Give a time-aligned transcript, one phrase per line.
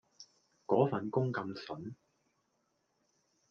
[0.65, 1.95] 嗰份工咁旬